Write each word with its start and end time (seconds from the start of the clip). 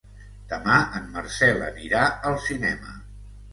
Demà 0.53 0.77
en 1.01 1.05
Marcel 1.17 1.63
anirà 1.67 2.03
al 2.33 2.41
cinema. 2.49 2.99